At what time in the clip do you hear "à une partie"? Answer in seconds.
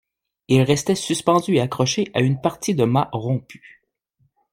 2.15-2.73